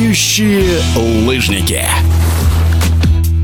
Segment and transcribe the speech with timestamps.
[0.00, 1.84] Летающие лыжники.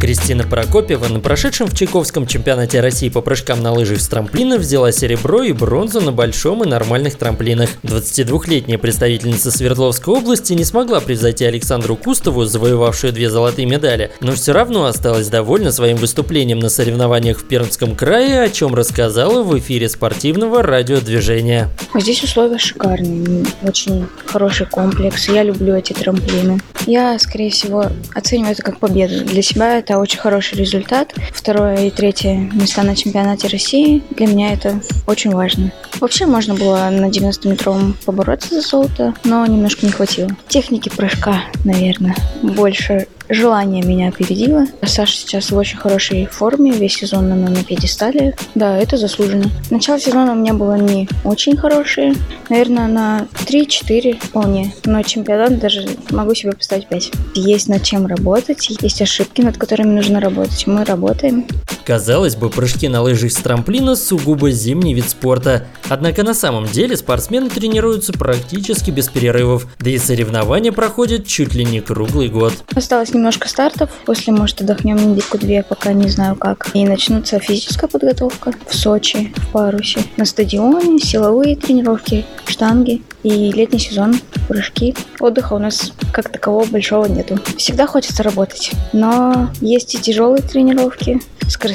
[0.00, 4.92] Кристина Прокопьева на прошедшем в Чайковском чемпионате России по прыжкам на лыжах с трамплина взяла
[4.92, 7.70] серебро и бронзу на большом и нормальных трамплинах.
[7.82, 14.52] 22-летняя представительница Свердловской области не смогла превзойти Александру Кустову, завоевавшую две золотые медали, но все
[14.52, 19.88] равно осталась довольна своим выступлением на соревнованиях в Пермском крае, о чем рассказала в эфире
[19.88, 21.70] спортивного радиодвижения.
[21.94, 26.60] Здесь условия шикарные, очень хороший комплекс, я люблю эти трамплины.
[26.86, 29.24] Я, скорее всего, оцениваю это как победу.
[29.24, 31.14] Для себя это очень хороший результат.
[31.32, 34.02] Второе и третье места на чемпионате России.
[34.10, 35.70] Для меня это очень важно.
[36.00, 40.28] Вообще можно было на 90-метровом побороться за золото, но немножко не хватило.
[40.48, 44.66] Техники прыжка, наверное, больше желание меня опередило.
[44.82, 48.34] Саша сейчас в очень хорошей форме, весь сезон она на пьедестале.
[48.54, 49.50] Да, это заслуженно.
[49.70, 52.14] Начало сезона у меня было не очень хорошее,
[52.48, 54.72] наверное, на 3-4 вполне.
[54.84, 57.12] Но чемпионат даже могу себе поставить 5.
[57.34, 60.66] Есть над чем работать, есть ошибки, над которыми нужно работать.
[60.66, 61.46] Мы работаем.
[61.86, 65.68] Казалось бы, прыжки на лыжах с трамплина сугубо зимний вид спорта.
[65.88, 71.64] Однако на самом деле спортсмены тренируются практически без перерывов, да и соревнования проходят чуть ли
[71.64, 72.54] не круглый год.
[72.74, 76.70] Осталось немножко стартов, после, может, отдохнем недельку-две, пока не знаю как.
[76.74, 83.78] И начнутся физическая подготовка в Сочи, в Парусе, на стадионе, силовые тренировки, штанги и летний
[83.78, 84.96] сезон, прыжки.
[85.20, 87.38] Отдыха у нас как такового большого нету.
[87.56, 91.20] Всегда хочется работать, но есть и тяжелые тренировки,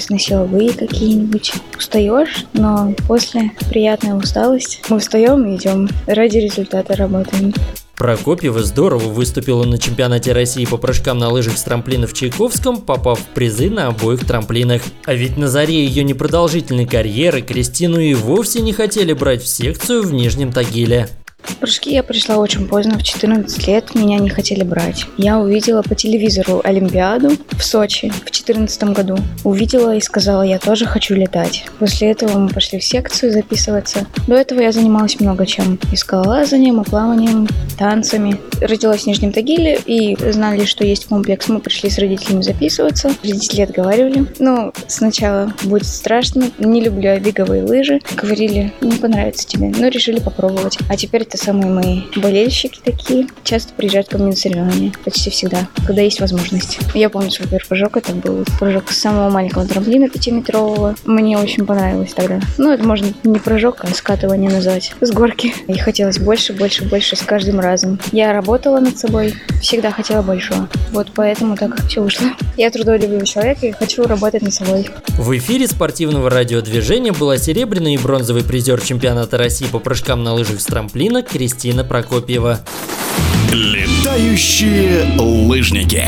[0.02, 1.54] скоростно-силовые какие-нибудь.
[1.78, 4.82] Устаешь, но после приятная усталость.
[4.90, 5.90] Мы встаем и идем.
[6.08, 7.54] Ради результата работаем.
[7.96, 13.20] Прокопьева здорово выступила на чемпионате России по прыжкам на лыжах с трамплина в Чайковском, попав
[13.20, 14.82] в призы на обоих трамплинах.
[15.06, 20.02] А ведь на заре ее непродолжительной карьеры Кристину и вовсе не хотели брать в секцию
[20.02, 21.10] в Нижнем Тагиле.
[21.60, 25.06] Прыжки я пришла очень поздно, в 14 лет меня не хотели брать.
[25.18, 29.18] Я увидела по телевизору Олимпиаду в Сочи в 2014 году.
[29.44, 31.66] Увидела и сказала, я тоже хочу летать.
[31.80, 34.06] После этого мы пошли в секцию записываться.
[34.28, 35.80] До этого я занималась много чем.
[35.92, 38.38] И скалолазанием, и плаванием, танцами.
[38.62, 41.48] Родилась в Нижнем Тагиле и знали, что есть комплекс.
[41.48, 43.12] Мы пришли с родителями записываться.
[43.24, 44.26] Родители отговаривали.
[44.40, 46.52] Ну, сначала будет страшно.
[46.60, 48.00] Не люблю я беговые лыжи.
[48.16, 49.72] Говорили, не понравится тебе.
[49.78, 50.78] Но решили попробовать.
[50.90, 53.26] А теперь это самые мои болельщики такие.
[53.46, 54.92] Часто приезжают ко мне на соревнования.
[55.06, 56.78] Почти всегда, когда есть возможность.
[56.94, 57.96] Я помню свой первый прыжок.
[57.96, 60.96] Это был прыжок с самого маленького трамплина пятиметрового.
[61.06, 62.42] Мне очень понравилось тогда.
[62.58, 64.94] Ну, это можно не прыжок, а скатывание назвать.
[65.00, 65.56] С горки.
[65.68, 67.98] И хотелось больше, больше, больше с каждым разом.
[68.12, 69.34] Я работала над собой.
[69.62, 70.68] Всегда хотела большего.
[70.92, 72.28] Вот поэтому так все вышло.
[72.58, 74.90] Я трудолюбивый человек и хочу работать над собой.
[75.18, 80.60] В эфире спортивного радиодвижения была серебряный и бронзовый призер чемпионата России по прыжкам на лыжах
[80.60, 82.60] с трамплина Кристина Прокопьева.
[83.52, 86.06] Летающие лыжники.